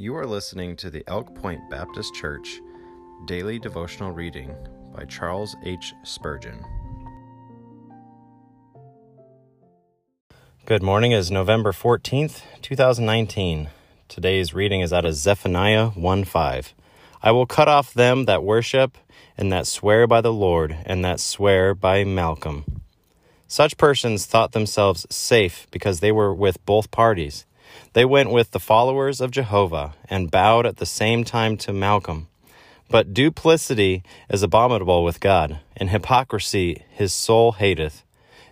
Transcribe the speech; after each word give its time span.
You 0.00 0.16
are 0.16 0.24
listening 0.24 0.76
to 0.76 0.88
the 0.88 1.04
Elk 1.08 1.34
Point 1.34 1.60
Baptist 1.68 2.14
Church 2.14 2.62
Daily 3.26 3.58
Devotional 3.58 4.12
Reading 4.12 4.56
by 4.96 5.04
Charles 5.04 5.54
H. 5.62 5.92
Spurgeon. 6.04 6.64
Good 10.64 10.82
morning 10.82 11.12
is 11.12 11.30
November 11.30 11.72
14th, 11.72 12.40
2019. 12.62 13.68
Today's 14.08 14.54
reading 14.54 14.80
is 14.80 14.90
out 14.90 15.04
of 15.04 15.16
Zephaniah 15.16 15.88
1 15.88 16.24
5. 16.24 16.74
I 17.22 17.30
will 17.32 17.44
cut 17.44 17.68
off 17.68 17.92
them 17.92 18.24
that 18.24 18.42
worship 18.42 18.96
and 19.36 19.52
that 19.52 19.66
swear 19.66 20.06
by 20.06 20.22
the 20.22 20.32
Lord 20.32 20.78
and 20.86 21.04
that 21.04 21.20
swear 21.20 21.74
by 21.74 22.04
Malcham. 22.04 22.64
Such 23.46 23.76
persons 23.76 24.24
thought 24.24 24.52
themselves 24.52 25.06
safe 25.10 25.66
because 25.70 26.00
they 26.00 26.10
were 26.10 26.32
with 26.32 26.64
both 26.64 26.90
parties. 26.90 27.44
They 27.92 28.04
went 28.04 28.30
with 28.30 28.52
the 28.52 28.60
followers 28.60 29.20
of 29.20 29.30
Jehovah 29.30 29.94
and 30.08 30.30
bowed 30.30 30.66
at 30.66 30.76
the 30.76 30.86
same 30.86 31.24
time 31.24 31.56
to 31.58 31.72
Malcham. 31.72 32.28
But 32.88 33.14
duplicity 33.14 34.02
is 34.28 34.42
abominable 34.42 35.04
with 35.04 35.20
God, 35.20 35.60
and 35.76 35.90
hypocrisy 35.90 36.84
his 36.90 37.12
soul 37.12 37.52
hateth. 37.52 38.04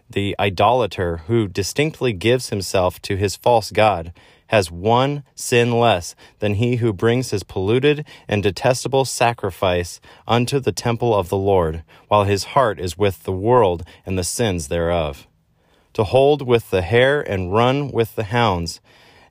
The 0.09 0.35
idolater 0.39 1.19
who 1.27 1.49
distinctly 1.49 2.13
gives 2.13 2.49
himself 2.49 3.03
to 3.03 3.17
his 3.17 3.37
false 3.37 3.71
God 3.71 4.13
has 4.49 4.71
one 4.71 5.23
sin 5.35 5.73
less 5.73 6.15
than 6.39 6.55
he 6.55 6.77
who 6.77 6.93
brings 6.93 7.31
his 7.31 7.43
polluted 7.43 8.05
and 8.27 8.43
detestable 8.43 9.05
sacrifice 9.05 10.01
unto 10.27 10.59
the 10.59 10.73
temple 10.73 11.15
of 11.15 11.29
the 11.29 11.37
Lord, 11.37 11.83
while 12.09 12.25
his 12.25 12.45
heart 12.45 12.81
is 12.81 12.97
with 12.97 13.25
the 13.25 13.33
world 13.33 13.85
and 14.07 14.19
the 14.19 14.25
sins 14.25 14.69
thereof. 14.69 15.27
To 15.95 16.05
hold 16.05 16.43
with 16.43 16.71
the 16.71 16.83
hare 16.83 17.21
and 17.21 17.53
run 17.53 17.91
with 17.91 18.15
the 18.15 18.25
hounds 18.25 18.81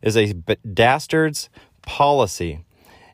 is 0.02 0.16
a 0.16 0.34
dastard's 0.34 1.50
policy. 1.82 2.66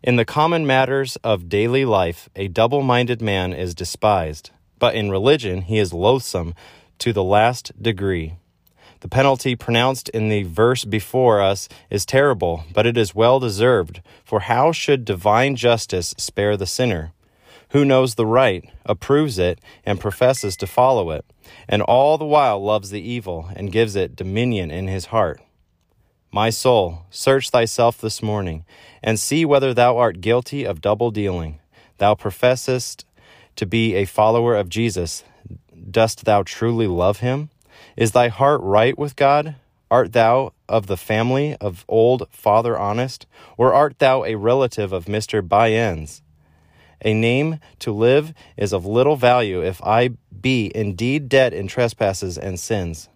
In 0.01 0.17
the 0.17 0.25
common 0.25 0.67
matters 0.67 1.15
of 1.23 1.47
daily 1.47 1.85
life, 1.85 2.27
a 2.35 2.47
double 2.47 2.81
minded 2.81 3.21
man 3.21 3.53
is 3.53 3.73
despised, 3.73 4.51
but 4.77 4.95
in 4.95 5.09
religion 5.09 5.61
he 5.61 5.77
is 5.77 5.93
loathsome 5.93 6.53
to 6.99 7.13
the 7.13 7.23
last 7.23 7.71
degree. 7.81 8.35
The 8.99 9.09
penalty 9.09 9.55
pronounced 9.55 10.07
in 10.09 10.29
the 10.29 10.43
verse 10.43 10.85
before 10.85 11.41
us 11.41 11.67
is 11.89 12.05
terrible, 12.05 12.63
but 12.73 12.85
it 12.85 12.97
is 12.97 13.13
well 13.13 13.39
deserved. 13.39 14.01
For 14.23 14.41
how 14.41 14.71
should 14.71 15.03
divine 15.03 15.57
justice 15.57 16.15
spare 16.17 16.55
the 16.55 16.65
sinner? 16.65 17.11
Who 17.71 17.83
knows 17.83 18.15
the 18.15 18.25
right, 18.25 18.69
approves 18.85 19.37
it, 19.37 19.59
and 19.85 19.99
professes 19.99 20.55
to 20.57 20.67
follow 20.67 21.11
it, 21.11 21.25
and 21.67 21.81
all 21.81 22.17
the 22.17 22.25
while 22.25 22.63
loves 22.63 22.91
the 22.91 23.01
evil, 23.01 23.49
and 23.55 23.71
gives 23.71 23.95
it 23.95 24.15
dominion 24.15 24.71
in 24.71 24.87
his 24.87 25.07
heart? 25.07 25.41
My 26.35 26.49
soul, 26.49 27.05
search 27.11 27.51
thyself 27.51 28.01
this 28.01 28.23
morning, 28.23 28.65
and 29.03 29.19
see 29.19 29.45
whether 29.45 29.71
thou 29.71 29.97
art 29.97 30.19
guilty 30.19 30.63
of 30.63 30.81
double 30.81 31.11
dealing. 31.11 31.59
Thou 31.99 32.15
professest 32.15 33.05
to 33.55 33.67
be 33.67 33.93
a 33.93 34.05
follower 34.05 34.55
of 34.55 34.67
Jesus. 34.67 35.23
Dost 35.91 36.25
thou 36.25 36.41
truly 36.41 36.87
love 36.87 37.19
him? 37.19 37.51
Is 37.95 38.13
thy 38.13 38.29
heart 38.29 38.61
right 38.63 38.97
with 38.97 39.15
God? 39.15 39.57
Art 39.91 40.13
thou 40.13 40.53
of 40.67 40.87
the 40.87 40.97
family 40.97 41.55
of 41.61 41.85
old 41.87 42.27
Father 42.31 42.79
Honest, 42.79 43.27
or 43.55 43.71
art 43.71 43.99
thou 43.99 44.23
a 44.23 44.33
relative 44.33 44.91
of 44.91 45.05
Mr. 45.05 45.47
Byends? 45.47 46.23
A 47.05 47.13
name 47.13 47.59
to 47.77 47.91
live 47.91 48.33
is 48.57 48.73
of 48.73 48.87
little 48.87 49.17
value 49.17 49.61
if 49.63 49.83
I 49.83 50.09
be 50.41 50.71
indeed 50.73 51.29
dead 51.29 51.53
in 51.53 51.67
trespasses 51.67 52.39
and 52.39 52.59
sins. 52.59 53.07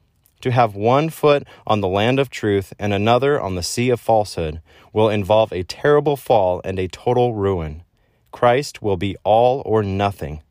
To 0.41 0.51
have 0.51 0.75
one 0.75 1.09
foot 1.09 1.43
on 1.65 1.81
the 1.81 1.87
land 1.87 2.19
of 2.19 2.29
truth 2.29 2.73
and 2.77 2.93
another 2.93 3.41
on 3.41 3.55
the 3.55 3.63
sea 3.63 3.89
of 3.89 3.99
falsehood 3.99 4.61
will 4.93 5.09
involve 5.09 5.51
a 5.51 5.63
terrible 5.63 6.15
fall 6.15 6.61
and 6.63 6.77
a 6.77 6.87
total 6.87 7.33
ruin. 7.33 7.83
Christ 8.31 8.81
will 8.81 8.97
be 8.97 9.15
all 9.23 9.63
or 9.65 9.81
nothing. 9.81 10.43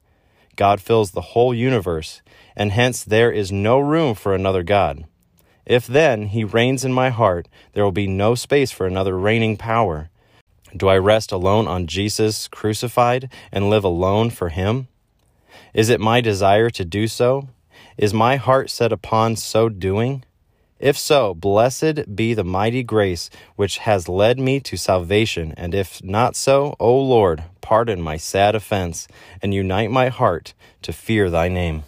God 0.56 0.80
fills 0.80 1.10
the 1.10 1.20
whole 1.20 1.54
universe, 1.54 2.22
and 2.56 2.72
hence 2.72 3.04
there 3.04 3.30
is 3.30 3.52
no 3.52 3.78
room 3.78 4.14
for 4.14 4.34
another 4.34 4.62
God. 4.62 5.04
If 5.66 5.86
then 5.86 6.28
he 6.28 6.44
reigns 6.44 6.84
in 6.84 6.92
my 6.92 7.10
heart, 7.10 7.48
there 7.72 7.84
will 7.84 7.92
be 7.92 8.06
no 8.06 8.34
space 8.34 8.70
for 8.70 8.86
another 8.86 9.18
reigning 9.18 9.56
power. 9.56 10.10
Do 10.76 10.88
I 10.88 10.96
rest 10.96 11.32
alone 11.32 11.68
on 11.68 11.86
Jesus 11.86 12.48
crucified 12.48 13.30
and 13.52 13.70
live 13.70 13.84
alone 13.84 14.30
for 14.30 14.48
him? 14.48 14.88
Is 15.74 15.88
it 15.88 16.00
my 16.00 16.20
desire 16.20 16.70
to 16.70 16.84
do 16.84 17.06
so? 17.06 17.48
Is 17.98 18.12
my 18.12 18.36
heart 18.36 18.68
set 18.68 18.92
upon 18.92 19.36
so 19.36 19.70
doing? 19.70 20.22
If 20.78 20.98
so, 20.98 21.32
blessed 21.32 22.14
be 22.14 22.34
the 22.34 22.44
mighty 22.44 22.82
grace 22.82 23.30
which 23.56 23.78
has 23.78 24.06
led 24.06 24.38
me 24.38 24.60
to 24.60 24.76
salvation, 24.76 25.54
and 25.56 25.74
if 25.74 26.04
not 26.04 26.36
so, 26.36 26.76
O 26.78 26.94
Lord, 26.94 27.44
pardon 27.62 28.02
my 28.02 28.18
sad 28.18 28.54
offense, 28.54 29.08
and 29.40 29.54
unite 29.54 29.90
my 29.90 30.10
heart 30.10 30.52
to 30.82 30.92
fear 30.92 31.30
thy 31.30 31.48
name. 31.48 31.84